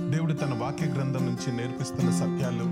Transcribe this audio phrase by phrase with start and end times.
[0.00, 2.64] దేవుడు తన వాక్య గ్రంథం నుంచి నేర్పిస్తున్న సత్యాలు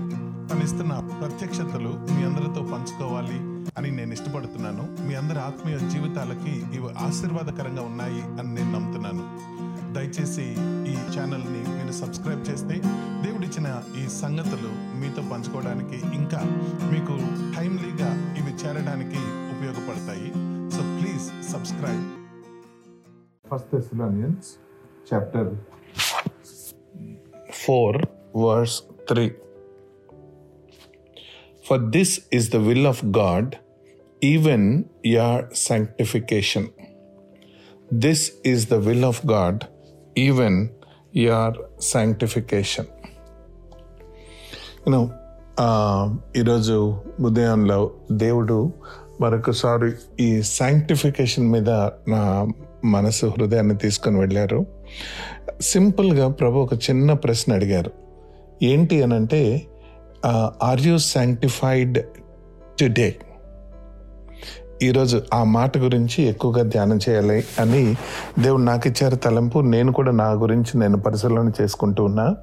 [0.49, 3.39] తనిస్తున్న ప్రత్యక్షతలు మీ అందరితో పంచుకోవాలి
[3.77, 5.07] అని నేను ఇష్టపడుతున్నాను.
[5.07, 9.25] మీ అందరి ఆత్మీయ జీవితాలకి ఇవి ఆశీర్వాదకరంగా ఉన్నాయి అని నేను నమ్ముతున్నాను.
[9.93, 10.45] దయచేసి
[10.91, 12.81] ఈ ఛానల్ని మీరు సబ్స్క్రైబ్ చేస్తే
[13.25, 16.41] దేవుడిచ్చిన ఈ సంగతులు మీతో పంచుకోవడానికి ఇంకా
[16.91, 17.15] మీకు
[17.59, 19.21] టైమ్లీగా ఇవి చేరడానికి
[19.55, 20.31] ఉపయోగపడతాయి.
[20.71, 22.05] So please subscribe.
[23.51, 23.75] First
[25.13, 25.55] chapter
[27.64, 28.00] 4
[28.44, 28.76] verse
[29.08, 29.32] 3
[31.66, 33.58] For this is the will of God
[34.32, 34.62] even
[35.02, 36.64] your sanctification
[38.04, 38.22] this
[38.52, 39.56] is the will of God
[40.26, 40.54] even
[41.26, 41.50] your
[41.94, 42.86] sanctification
[44.84, 45.00] you know
[46.38, 46.76] ఈరోజు
[47.28, 47.78] ఉదయంలో
[48.22, 48.56] దేవుడు
[49.21, 51.69] మరొకసారి ఈ శాంక్టిఫికేషన్ మీద
[52.09, 52.47] నా
[52.85, 54.65] మనసు హృదయాన్ని తీసుకొని వెళ్ళారు.
[55.61, 57.91] సింపుల్గా ప్రభు ఒక చిన్న ప్రశ్న అడిగారు.
[58.63, 59.61] ఏంటి అని అంటే
[60.63, 61.99] ఆర్ యూ శాంక్టిఫైడ్
[62.81, 63.15] టుడే
[64.83, 67.95] ఈరోజు ఆ మాట గురించి ఎక్కువగా ధ్యానం చేయాలి అని
[68.39, 69.59] దేవుడు నాకు ఇచ్చారు తలంపు.
[69.59, 72.35] నేను కూడా నా గురించి నేను పరిశీలన చేసుకుంటూ ఉన్నా.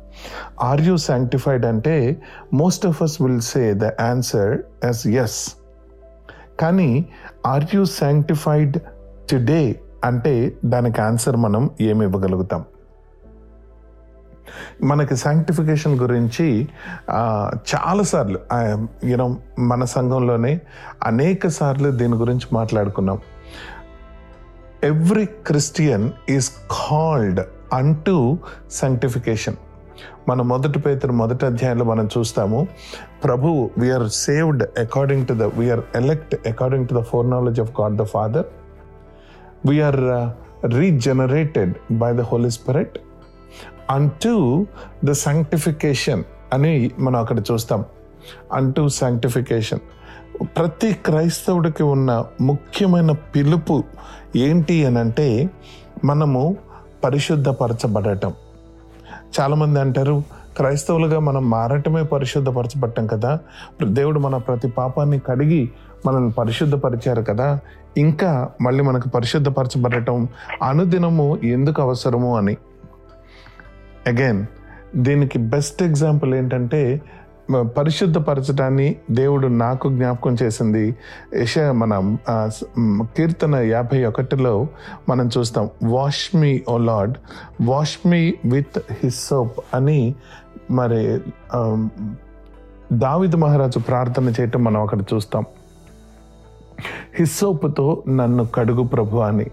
[0.62, 2.22] ఆర్ యూ శాంక్టిఫైడ్ అంటే
[2.54, 5.54] most of us will say the answer as yes
[6.62, 6.90] కానీ
[7.46, 8.76] ఆర్ యూ శాంక్టిఫైడ్
[9.30, 9.62] టుడే
[10.04, 12.62] అంటే దానికి ఆన్సర్ మనం ఏమి ఇవ్వగలుగుతాం?
[14.84, 16.46] మనకి శాంక్టిఫికేషన్ గురించి
[17.72, 18.38] చాలాసార్లు
[19.06, 19.26] యూనో
[19.58, 20.52] మన సంఘంలోనే
[21.02, 23.18] అనేక సార్లు దీని గురించి మాట్లాడుకున్నాం.
[24.84, 27.40] ఎవ్రీ క్రిస్టియన్ ఈస్ కాల్డ్
[27.72, 28.16] అంటూ
[28.70, 29.58] సైంటిఫికేషన్
[30.28, 32.68] మన మొదటి పేతురు మొదటి అధ్యాయంలో మనం చూస్తాము
[33.24, 38.02] ప్రభు we are saved according to the we are elect according to the foreknowledge of God the
[38.02, 38.44] Father
[39.66, 40.00] we are
[40.74, 42.98] regenerated by the Holy Spirit
[43.90, 44.66] అంటూ
[45.04, 47.84] ద సాంక్టిఫికేషన్ అని మనం అక్కడ చూస్తాం.
[48.52, 49.80] అంటూ సాంక్టిఫికేషన్
[50.44, 53.84] ప్రతి క్రైస్తవుడికి ఉన్న ముఖ్యమైన పిలుపు
[54.36, 55.50] ఏంటి అని అంటే
[56.04, 56.56] మనము
[57.04, 58.32] పరిశుద్ధపరచబడటం.
[59.40, 60.22] చాలామంది అంటారు
[60.56, 63.38] క్రైస్తవులుగా మనం మారటమే పరిశుద్ధపరచబట్టం కదా.
[63.84, 65.70] దేవుడు మన ప్రతి పాపాన్ని కడిగి
[66.06, 67.58] మనల్ని పరిశుద్ధపరిచారు కదా.
[67.98, 70.28] ఇంకా మళ్ళీ మనకు పరిశుద్ధపరచబడటం
[70.62, 72.56] అనుదినము ఎందుకు అవసరము అని.
[74.06, 74.46] అగైన్
[74.96, 77.00] దీనికి బెస్ట్ ఎగ్జాంపుల్ ఏంటంటే
[77.50, 80.96] పరిశుద్ధపరచడాన్ని దేవుడు నాకు జ్ఞాపకం చేసింది.
[81.34, 82.16] యశ మన
[83.02, 84.66] కీర్తన యాభై ఒకటిలో
[85.08, 87.18] మనం చూస్తాం wash me O Lord
[87.62, 90.14] wash me with his soap అని
[90.70, 91.20] మరి
[92.92, 95.44] దావిద్ మహారాజు ప్రార్థన చేయటం మనం అక్కడ చూస్తాం.
[97.14, 99.46] హిస్సోపుతో నన్ను కడుగు ప్రభు అని.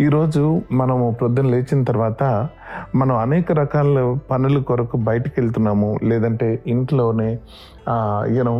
[0.00, 2.48] ఈరోజు మనము ప్రొద్దున లేచిన తర్వాత
[2.94, 5.98] మనం అనేక రకాల పనుల కొరకు బయటికి వెళ్తున్నాము.
[6.02, 7.38] లేదంటే ఇంట్లోనే
[8.36, 8.54] యూనో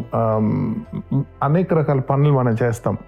[1.43, 2.99] అనేక రకాల పనులు మనం చేస్తాం.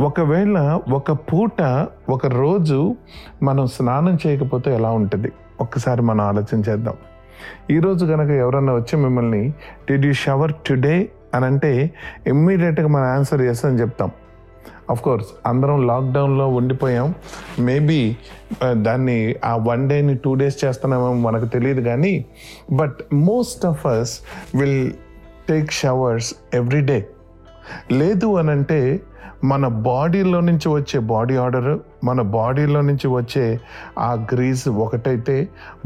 [0.00, 2.96] ఒకవేళ ఒక పూట ఒక రోజు
[3.42, 5.32] మనం స్నానం చేయకపోతే ఎలా ఉంటుంది?
[5.60, 6.94] ఒక్కసారి మనం ఆలోచన చేద్దాం.
[7.70, 9.42] ఈరోజు కనుక ఎవరన్నా వచ్చి మిమ్మల్ని
[9.90, 11.90] డిడ్ యూ షవర్ టుడే అని అంటే
[12.26, 14.10] ఇమ్మీడియట్గా మన ఆన్సర్ ఎస్ అని చెప్తాం.
[14.90, 17.14] అఫ్ కోర్స్ అందరం లాక్డౌన్లో ఉండిపోయాం.
[17.60, 18.00] మేబీ
[18.64, 22.14] uh, దాన్ని ఆ వన్ డేని టూ డేస్ చేస్తున్నామో మనకు తెలియదు కానీ
[22.72, 24.14] but most of us
[24.54, 24.90] will
[25.48, 26.98] take showers every day
[27.92, 28.80] లేదు అని అంటే
[29.44, 31.68] మన బాడీలో నుంచి వచ్చే బాడీ ఆర్డర్
[32.04, 33.44] మన బాడీలో నుంచి వచ్చే
[33.98, 35.36] ఆ గ్రీజ్ ఒకటైతే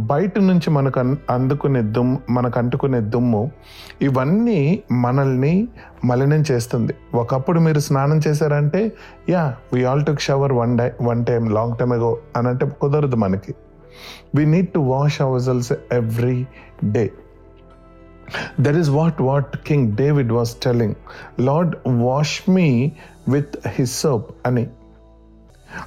[0.01, 3.43] బయట నుంచి మనకు అన్- అందుకునే దుమ్ము మనకు అంటుకునే దుమ్ము
[4.03, 4.61] ఇవన్నీ
[4.93, 5.55] మనల్ని
[6.05, 6.93] మలినం చేస్తుంది.
[7.15, 8.93] ఒకప్పుడు మీరు స్నానం చేశారంటే
[9.29, 13.17] yeah we all took shower one day one time long time ago అని అంటే కుదరదు
[13.17, 13.55] మనకి.
[14.35, 16.39] We need to wash our cells every
[16.85, 17.05] day
[18.61, 20.95] that is what what King David was telling
[21.41, 22.69] Lord wash me
[23.31, 24.67] with his soap అని.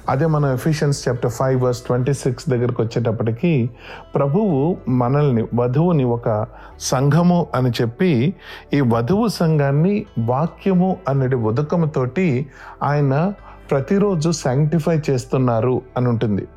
[0.08, 3.70] అదే మన Ephesians chapter five verse twenty six దగ్గరకు వచ్చేటప్పటికి
[4.14, 6.46] ప్రభువు మనల్ని వధువుని ఒక
[6.80, 8.34] సంఘము అని చెప్పి
[8.74, 12.46] ఈ వధువు సంఘాన్ని వాక్యము అనేది ఉదకముతోటి
[12.82, 13.32] ఆయన
[13.70, 16.48] ప్రతిరోజు శాంక్టిఫై చేస్తున్నారు అని ఉంటుంది.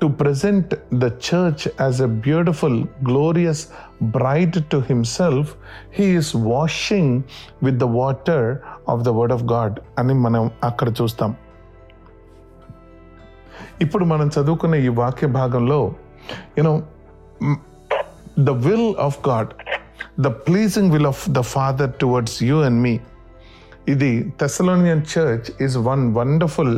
[0.00, 3.60] to present the church as a beautiful, glorious
[4.16, 5.56] bride to himself,
[5.90, 7.08] he is washing
[7.62, 8.42] with the water
[8.86, 11.32] of the word of God అని మనం అక్కడ చూస్తాం
[13.84, 15.80] ఇప్పుడు మనం చదువుకున్న ఈ వాక్య భాగంలో
[16.58, 16.74] you know
[18.48, 19.50] the will of God
[20.20, 22.94] the pleasing will of the father towards you and me
[23.93, 24.09] ఇది
[24.39, 26.75] Thessalonian church is one wonderful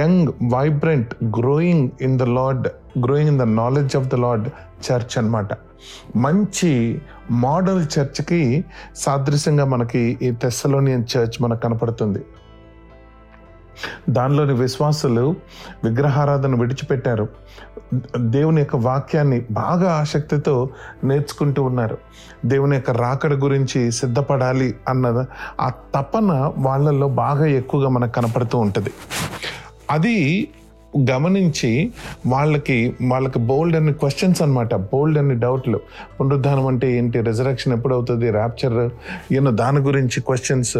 [0.00, 2.68] young vibrant growing in the Lord
[3.04, 4.48] growing in the knowledge of the Lord
[4.86, 5.52] church అన్నమాట.
[6.16, 6.72] మంచి
[7.44, 8.42] model చర్చ్కి
[8.96, 12.22] సాదృశ్యంగా మనకి ఈ థెస్సలోనియన్ church మనకు కనపడుతుంది.
[14.10, 15.36] దానిలోని విశ్వాసులు
[15.84, 17.28] విగ్రహారాధన విడిచిపెట్టారు.
[18.16, 20.68] దేవుని యొక్క వాక్యాన్ని బాగా ఆసక్తితో
[21.04, 21.98] నేర్చుకుంటూ ఉన్నారు.
[22.46, 25.26] దేవుని యొక్క రాకడ గురించి సిద్ధపడాలి అన్న
[25.60, 28.90] ఆ తపన వాళ్ళల్లో బాగా ఎక్కువగా మనకు కనపడుతూ ఉంటుంది.
[29.90, 30.48] అది
[31.10, 31.92] గమనించి
[32.26, 35.80] వాళ్ళకి వాళ్ళకి బోల్డ్ అన్ని క్వశ్చన్స్ అనమాట బోల్డ్ అన్ని డౌట్లు
[36.20, 37.20] పునరుద్ధానం అంటే ఏంటి?
[37.20, 38.90] రిజరక్షన్ ఎప్పుడు అవుతుంది ర్యాప్చర్
[39.34, 40.76] యూనో దాని గురించి క్వశ్చన్స్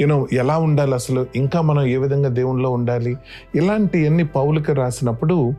[0.00, 1.26] యూనో ఎలా ఉండాలి అసలు?
[1.36, 3.16] ఇంకా మనం ఏ విధంగా దేవుణ్ణిలో ఉండాలి?
[3.54, 5.52] ఇలాంటివన్నీ పౌలుకి రాసినప్పుడు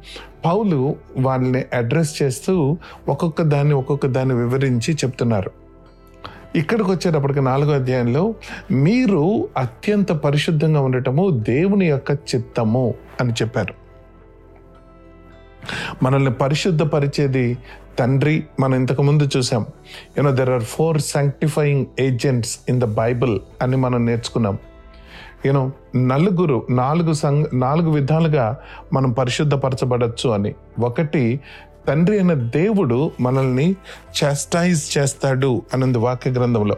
[0.46, 2.78] పౌలు వాళ్ళని అడ్రస్ చేస్తూ
[3.10, 5.52] ఒక్కొక్క దాన్ని ఒక్కొక్క దాన్ని వివరించి చెప్తున్నారు.
[6.56, 8.36] ఇక్కడికి వచ్చేటప్పటికి నాలుగో అధ్యాయంలో
[8.72, 13.83] మీరు అత్యంత పరిశుద్ధంగా ఉండటము దేవుని యొక్క చిత్తము అని చెప్పారు.
[16.04, 17.58] మనల్ని పరిశుద్ధపరిచేది
[18.00, 18.44] తండ్రి.
[18.60, 19.66] మనం ఇంతకు ముందు చూసాం.
[20.18, 24.58] You know there are four sanctifying agents in the Bible అని మనం నేర్చుకున్నాం.
[25.46, 28.58] యూనో నలుగురు నాలుగు సంఘ నాలుగు విధాలుగా
[28.94, 30.54] మనం పరిశుద్ధపరచబడచ్చు అని.
[30.80, 31.40] ఒకటి
[31.88, 33.76] తండ్రి అయిన దేవుడు మనల్ని
[34.24, 36.78] చాస్టైజ్ చేస్తాడు అన్నది వాక్య గ్రంథంలో.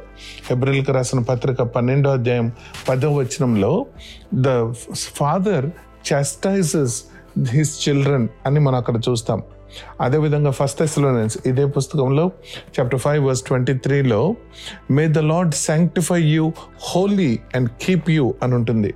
[0.50, 2.52] ఫిబ్రిల్కి రాసిన పత్రిక పన్నెండో అధ్యాయం
[2.90, 3.86] పదో వచనంలో
[4.34, 5.70] the Father
[6.14, 7.04] chastises
[7.44, 9.44] his children అని మనం అక్కడ చూస్తాం.
[10.02, 12.32] అదేవిధంగా ఫస్ట్ ఎస్లోనెన్స్ ఇదే పుస్తకంలో
[12.80, 14.36] చాప్టర్ ఫైవ్ వర్స్ ట్వంటీ త్రీలో
[14.92, 16.52] may the Lord sanctify you
[16.82, 18.94] holy and keep you అని ఉంటుంది.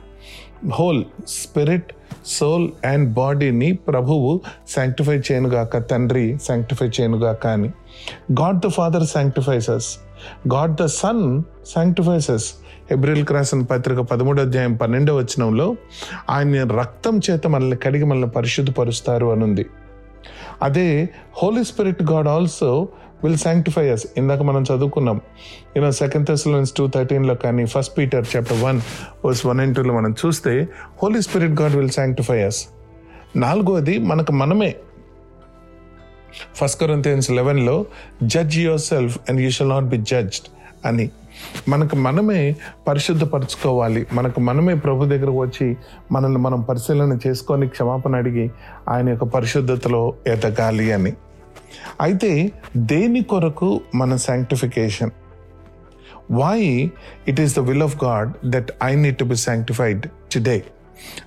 [0.73, 1.93] హోల్ స్పిరిట్
[2.25, 7.69] సోల్ అండ్ బాడీని ప్రభువు శాంక్టిఫై చేయనుగాక తండ్రి శాంక్టిఫై చేయనుగాక అని.
[8.31, 9.97] God the Father sanctifies us
[10.53, 11.43] God the Son
[11.75, 12.53] sanctifies us
[12.91, 15.75] ఎబ్రిల్కి రాసిన పత్రిక పదమూడో అధ్యాయం పన్నెండో వచనంలో
[16.29, 19.65] ఆయన రక్తం చేత మనల్ని కడిగి మనల్ని పరిశుద్ధపరుస్తారు అని ఉంది
[20.61, 22.87] అదే Holy Spirit God also
[23.23, 25.21] will sanctify us ఇందాక మనం చదువుకున్నాం.
[25.77, 28.81] You know second Thessalonians two థర్టీన్లో కానీ first Peter chapter one
[29.25, 30.67] verse one and టూలో మనం చూస్తే
[31.03, 32.67] Holy Spirit God will sanctify us
[33.35, 34.75] నాలుగోది మనకు మనమే.
[36.55, 37.85] First Corinthians లెవెన్లో
[38.23, 40.47] judge yourself and you shall not be judged
[40.87, 41.09] అని.
[41.67, 42.55] మనకు మనమే
[42.87, 44.05] పరిశుద్ధపరచుకోవాలి.
[44.13, 45.77] మనకు మనమే ప్రభు దగ్గరకు వచ్చి
[46.11, 48.49] మనల్ని మనం పరిశీలన చేసుకొని క్షమాపణ అడిగి
[48.87, 51.13] ఆయన యొక్క పరిశుద్ధతలో ఎదగాలి అని.
[52.01, 55.11] అయితే దేని కొరకు మన sanctification
[56.31, 56.91] why
[57.27, 60.63] it is the will of God that I need to be sanctified today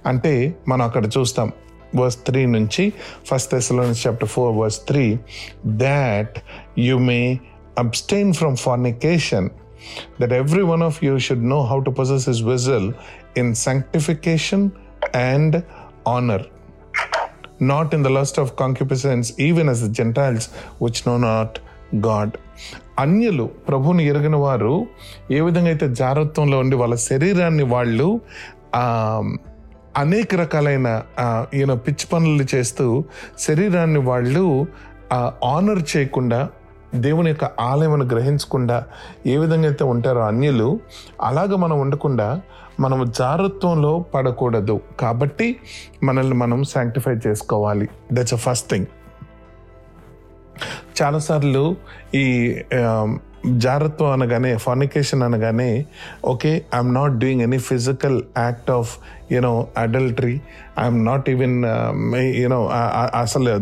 [0.06, 1.52] అంటే మనం అక్కడ చూస్తాం
[1.96, 2.92] వర్స్ త్రీ నుంచి
[3.26, 5.18] first Thessalonians chapter four verse three
[5.66, 6.38] that
[6.78, 7.38] you may
[7.78, 9.48] abstain from fornication
[10.20, 12.88] that every one of you should know how to possess his vessel
[13.36, 14.64] in sanctification
[15.24, 15.56] and
[16.08, 16.46] honour
[17.62, 20.48] not in the lust of concupiscence even as the Gentiles
[20.82, 21.58] which know not
[22.06, 22.34] God
[22.98, 24.74] అన్యులు ప్రభుని ఎరిగిన వారు
[25.30, 28.08] ఏ విధంగా అయితే జాగ్రత్వంలో ఉండి వాళ్ళ శరీరాన్ని వాళ్ళు
[29.96, 30.88] అనేక రకాలైన
[31.54, 32.86] ఈయన పిచ్చి పనులు చేస్తూ
[33.38, 34.44] శరీరాన్ని వాళ్ళు
[35.44, 36.40] ఆనర్ చేయకుండా
[36.94, 38.84] దేవుని యొక్క ఆలయమును గ్రహించకుండా
[39.26, 40.80] ఏ విధంగా అయితే ఉంటారో అన్యులు
[41.22, 42.42] అలాగ మనం ఉండకుండా
[42.80, 44.80] మనము జారత్వంలో పడకూడదు.
[45.00, 45.56] కాబట్టి
[46.02, 47.88] మనల్ని మనం శాంక్టిఫై చేసుకోవాలి.
[48.12, 48.86] దట్స్ అ ఫస్ట్ థింగ్
[51.02, 51.76] చాలాసార్లు
[52.14, 52.56] ఈ
[53.44, 55.84] జారత్వం అనగానే ఫార్నికేషన్ అనగానే
[56.24, 58.98] okay I'm not doing any physical act of
[59.32, 60.40] you know adultery
[60.80, 61.64] I'm not even
[62.14, 62.70] you know
[63.14, 63.58] అసలు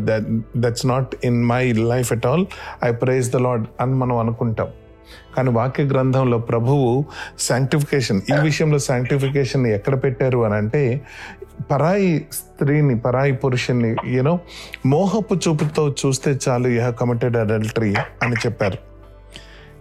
[0.56, 2.46] that's not in my life at all
[2.84, 4.68] I praise the Lord అని మనం అనుకుంటాం.
[5.37, 7.04] కానీ వాక్య గ్రంథంలో ప్రభువు
[7.38, 11.00] శాంక్టిఫికేషన్ ఈ విషయంలో శాంక్టిఫికేషన్ ఎక్కడ పెట్టారు అని అంటే
[11.70, 14.38] పరాయి స్త్రీని పరాయి పురుషుని యూనో
[14.87, 18.89] మోహపు చూపుతో చూస్తే చాలు యూ హ్యావ్ కమిటెడ్ అడల్టరీ అని చెప్పారు.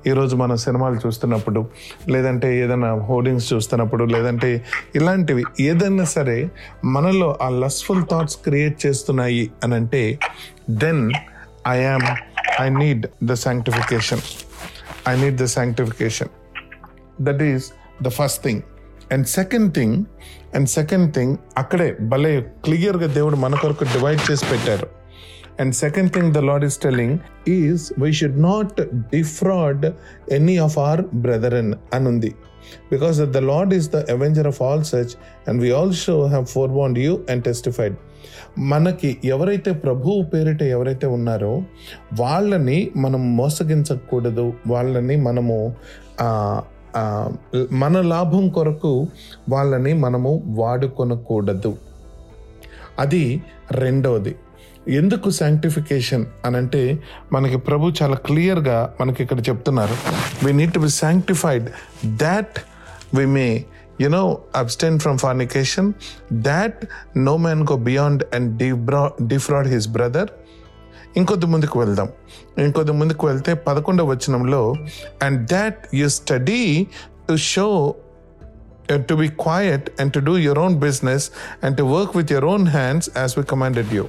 [0.06, 1.70] ఈరోజు మనం సినిమాలు చూస్తున్నప్పుడు
[2.10, 4.66] లేదంటే ఏదైనా హోర్డింగ్స్ చూస్తున్నప్పుడు లేదంటే
[4.96, 6.52] ఇలాంటివి ఏదైనా సరే
[6.86, 10.20] మనలో ఆ లస్ఫుల్ థాట్స్ క్రియేట్ చేస్తున్నాయి అని అంటే
[10.70, 11.12] then
[11.68, 12.04] I am
[12.62, 14.22] I need the sanctification
[15.08, 16.30] I need the sanctification
[17.22, 18.62] that is the first thing
[19.14, 20.04] and second thing
[20.56, 24.99] and second thing అక్కడే భలే క్లియర్గా దేవుడు మన కొరకు డివైడ్ చేసి పెట్టారు.
[25.60, 29.86] And second thing the Lord is telling is we should not defraud
[30.32, 32.36] any of our brethren అని ఉంది
[32.92, 35.14] because the Lord is the avenger of all such
[35.48, 37.96] and we also have forewarned you and testified
[38.58, 41.62] మనకి ఎవరైతే ప్రభువు పేరిట ఎవరైతే ఉన్నారో
[42.20, 44.54] వాళ్ళని మనం మోసగించకూడదు.
[44.68, 45.58] వాళ్ళని మనము
[47.72, 49.08] మన లాభం కొరకు
[49.50, 51.78] వాళ్ళని మనము వాడుకొనకూడదు.
[53.00, 54.36] అది రెండవది.
[54.90, 57.04] ఎందుకు శాంక్టిఫికేషన్ అని అంటే
[57.34, 59.98] మనకి ప్రభు చాలా క్లియర్గా మనకి ఇక్కడ చెప్తున్నారు.
[60.46, 61.70] We need to be sanctified
[62.06, 62.60] that
[63.14, 63.66] we may
[64.02, 65.94] you know abstain from fornication
[66.34, 66.86] that
[67.18, 70.30] no man go beyond and defraud defraud his brother
[71.18, 72.10] ఇంకొద్ది ముందుకు వెళ్దాం.
[72.58, 74.74] ఇంకొద్ది ముందుకు వెళ్తే పదకొండవ వచనంలో
[75.24, 76.88] and that you study
[77.30, 77.96] to show
[78.92, 81.32] to be quiet and to do your own business
[81.64, 84.06] and to work with your own hands as we commanded you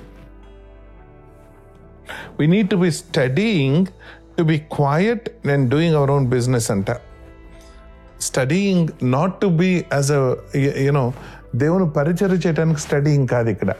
[2.40, 3.86] we need to be studying
[4.38, 6.86] to be quiet and doing our own business అంట.
[8.20, 11.12] Studying not to be as a you know
[11.56, 13.72] దేవుని పరిచయం చేయడానికి studying కాదు ఇక్కడ.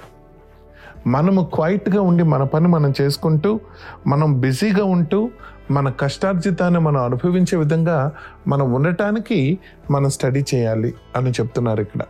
[1.06, 3.60] మనము క్వైట్గా ఉండి మన పని మనం చేసుకుంటూ
[4.06, 5.30] మనం బిజీగా ఉంటూ
[5.70, 8.12] మన కష్టార్జితాన్ని మనం అనుభవించే విధంగా
[8.48, 9.58] మనం ఉండటానికి
[9.90, 12.00] మనం స్టడీ చేయాలి అని చెప్తున్నారు ఇక్కడ.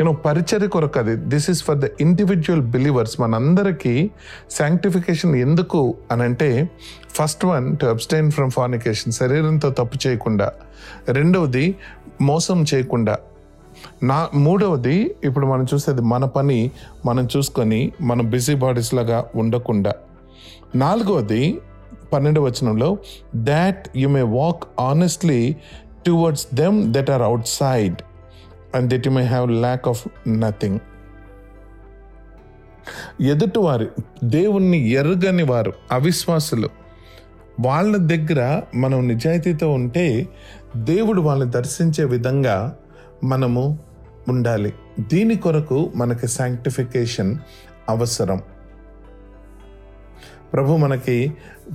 [0.00, 1.16] యూనో పరిచర్ కొరకు అది.
[1.16, 4.10] This is for the individual believers మనందరికీ
[4.50, 6.70] శాంక్టిఫికేషన్ ఎందుకు అని అంటే
[7.10, 10.52] first one to abstain from fornication శరీరంతో తప్పు చేయకుండా.
[11.08, 11.76] రెండవది
[12.20, 13.16] మోసం చేయకుండా.
[14.02, 16.70] నా మూడవది ఇప్పుడు మనం చూసేది మన పని
[17.06, 19.94] మనం చూసుకొని మన బిజీ బాడీస్ లాగా ఉండకుండా.
[20.74, 21.60] నాలుగవది
[22.12, 22.98] పన్నెండు వచనంలో
[23.36, 25.56] that you may walk honestly
[26.06, 27.96] towards them that are outside
[28.76, 30.78] and that you may have lack of nothing
[33.20, 33.90] ఎదుటివారు
[34.24, 36.68] దేవుణ్ణి ఎరగని వారు అవిశ్వాసులు.
[37.60, 40.28] వాళ్ళ దగ్గర మనం నిజాయితీతో ఉంటే
[40.76, 42.76] దేవుడు వాళ్ళని దర్శించే విధంగా
[43.24, 43.78] మనము
[44.28, 44.74] ఉండాలి.
[45.00, 47.38] దీని కొరకు మనకి శాంక్టిఫికేషన్
[47.88, 48.42] అవసరం.
[50.52, 51.32] ప్రభు మనకి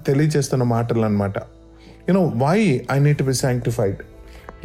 [0.07, 1.37] తెలియచేస్తున్న మాటలు అనమాట
[2.09, 3.97] you know why I need to be sanctified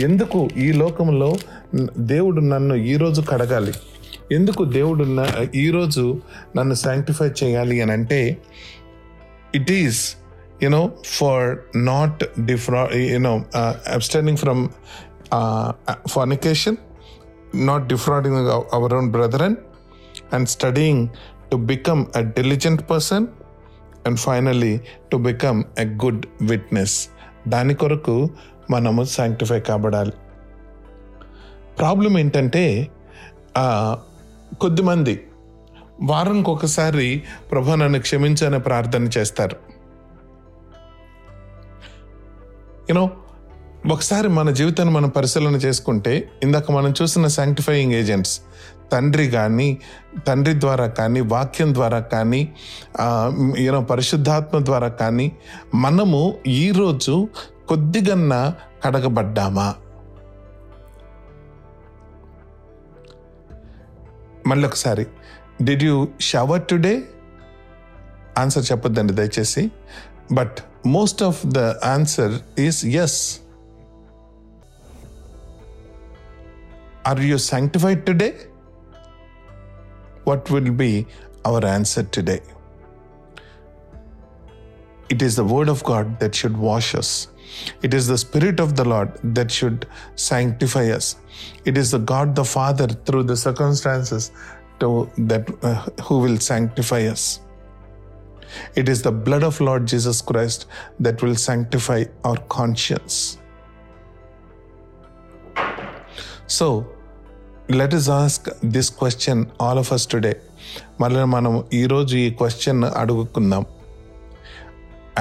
[0.00, 1.36] ఎందుకు ఈ లోకంలో
[1.98, 3.72] దేవుడు నన్ను ఈరోజు కడగాలి?
[4.32, 6.20] ఎందుకు దేవుడు ఈరోజు
[6.56, 8.36] నన్ను శాంక్టిఫై చేయాలి అని అంటే
[9.54, 10.16] it is
[10.62, 13.44] you know for not defraud you know
[13.92, 14.68] abstaining from
[16.08, 16.76] fornication
[17.54, 18.36] not defrauding
[18.74, 19.42] our own brother
[20.34, 21.08] and studying
[21.52, 23.26] to become a diligent person
[24.06, 24.80] and finally
[25.12, 27.08] to become a good witness
[27.48, 28.30] దాని కొరకు
[28.70, 30.14] మనము sanctify కాబడాలి.
[31.78, 32.64] Problem ఏంటంటే
[34.60, 35.14] కొద్దిమంది
[36.02, 39.56] వారానికి ఒకసారి ప్రభు నన్ను క్షమించని ప్రార్థన చేస్తారు.
[42.90, 43.10] యూనో
[43.92, 48.40] ఒకసారి మన జీవితాన్ని మనం పరిశీలన చేసుకుంటే ఇందాక మనం చూసిన శాంక్టిఫైయింగ్ ఏజెంట్స్
[48.92, 49.78] తండ్రి కానీ
[50.26, 52.40] తండ్రి ద్వారా కానీ వాక్యం ద్వారా కానీ
[53.58, 55.32] యూనో పరిశుద్ధాత్మ ద్వారా కానీ
[55.74, 57.28] మనము ఈరోజు
[57.68, 59.74] కొద్దిగన్నా కడగబడ్డామా?
[64.46, 65.06] మళ్ళీ ఒకసారి
[65.62, 67.02] did you shower today
[68.38, 69.70] answer చెప్పొద్దండి దయచేసి.
[70.32, 70.56] But
[70.86, 73.40] most of the answer is yes
[77.06, 78.38] are you sanctified today
[80.28, 81.06] what will be
[81.48, 82.40] our answer today?
[85.14, 87.10] It is the Word of God that should wash us.
[87.81, 91.07] It is the Spirit of the Lord that should sanctify us.
[91.65, 94.31] It is the God the Father through the circumstances
[94.79, 95.75] to, that uh,
[96.05, 97.41] who will sanctify us.
[98.75, 100.65] It is the blood of Lord Jesus Christ
[100.99, 103.19] that will sanctify our conscience.
[106.47, 106.67] So,
[107.79, 110.31] let us ask this question all of us today
[111.01, 113.63] మళ్ళీ మనం ఈరోజు ఈ question అడుగుకుందాం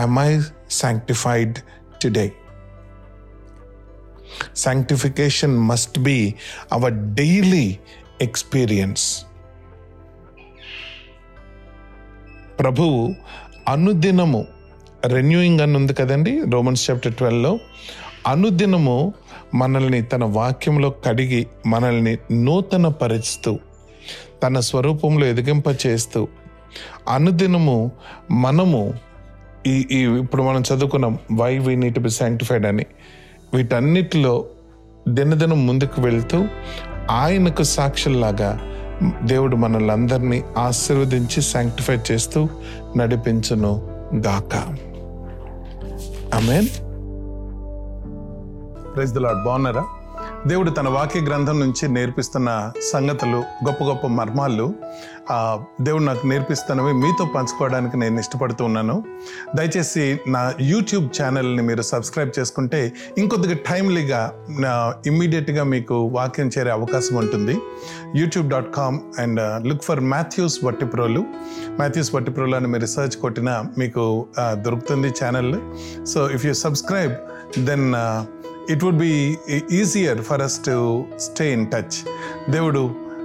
[0.02, 0.40] am I
[0.80, 1.54] sanctified
[2.05, 2.29] today?
[4.55, 6.17] Sanctification must be
[6.75, 7.67] our daily
[8.19, 9.03] experience.
[12.59, 12.99] ప్రభువు
[13.67, 14.41] అనుదినము
[15.13, 17.51] renewing అని ఉంది కదండి రోమన్స్ చాప్టర్ ట్వెల్వ్లో
[18.31, 18.95] అనుదినము
[19.53, 22.13] మనల్ని తన వాక్యంలో కడిగి మనల్ని
[22.45, 23.51] నూతన పరుస్తూ
[24.43, 26.21] తన స్వరూపంలో ఎదిగింప చేస్తూ
[27.09, 27.77] అనుదినము
[28.37, 28.81] మనము
[29.67, 32.85] ఈ ఈ ఇప్పుడు మనం చదువుకున్నాం why we need be sanctified అని.
[33.53, 34.45] వీటన్నిటిలో
[35.09, 36.47] దినదినం ముందుకు వెళ్తూ
[37.11, 38.59] ఆయనకు సాక్షుల్లాగా
[39.23, 42.49] దేవుడు మనల్ని అందరినీ ఆశీర్వదించి శాంక్టిఫై చేస్తూ
[42.97, 43.71] నడిపించును
[44.15, 44.55] గాక.
[46.35, 46.67] ఆమెన్
[48.95, 49.85] ప్రైజ్ ద లాడ్ బాగున్నారా?
[50.49, 52.49] దేవుడు తన వాక్య గ్రంథం నుంచి నేర్పిస్తున్న
[52.91, 54.65] సంగతులు గొప్ప గొప్ప మర్మాలు
[55.81, 58.95] దేవుడు నాకు నేర్పిస్తున్నవి మీతో పంచుకోవడానికి నేను ఇష్టపడుతూ ఉన్నాను.
[59.55, 62.81] దయచేసి నా యూట్యూబ్ ఛానల్ని మీరు సబ్స్క్రైబ్ చేసుకుంటే
[63.17, 64.21] ఇంకొద్దిగా టైమ్లీగా
[65.05, 67.55] ఇమ్మీడియట్గా మీకు వాక్యం చేరే అవకాశం ఉంటుంది.
[68.15, 71.23] YouTube dot com and look for Mathews Vattiprolu
[71.79, 74.25] Mathews Vattiprolu అని మీరు సెర్చ్ కొట్టినా మీకు
[74.65, 75.53] దొరుకుతుంది channel.
[76.13, 77.15] So if you subscribe
[77.65, 77.87] then
[78.69, 79.13] it would be
[79.71, 80.75] easier for us to
[81.17, 81.97] stay in touch
[82.49, 82.81] దేవుడు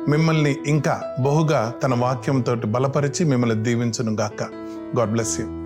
[0.08, 4.42] మిమ్మల్ని ఇంకా బహుగా తన వాక్యంతో బలపరిచి మిమ్మల్ని దీవించును గాక
[4.96, 5.59] గాడ్ బ్లెస్ యూ